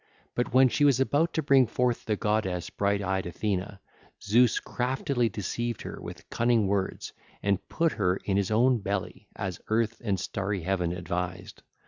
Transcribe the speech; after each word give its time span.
But 0.33 0.51
when 0.51 0.67
she 0.67 0.83
was 0.83 0.99
about 0.99 1.31
to 1.35 1.43
bring 1.43 1.67
forth 1.67 2.05
the 2.05 2.15
goddess 2.15 2.71
bright 2.71 3.03
eyed 3.03 3.27
Athene, 3.27 3.77
Zeus 4.19 4.59
craftily 4.59 5.29
deceived 5.29 5.83
her 5.83 6.01
with 6.01 6.27
cunning 6.31 6.65
words 6.65 7.13
and 7.43 7.69
put 7.69 7.91
her 7.91 8.15
in 8.25 8.35
his 8.35 8.49
own 8.49 8.79
belly, 8.79 9.27
as 9.35 9.61
Earth 9.67 10.01
and 10.03 10.19
starry 10.19 10.63
Heaven 10.63 10.91
advised. 10.91 11.61